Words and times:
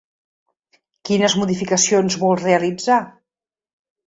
Quines 1.09 1.35
modificacions 1.41 2.17
vol 2.25 2.35
realitzar? 2.41 2.99